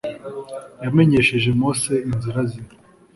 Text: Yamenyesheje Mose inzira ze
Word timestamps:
Yamenyesheje 0.83 1.49
Mose 1.61 1.93
inzira 2.09 2.41
ze 2.49 2.61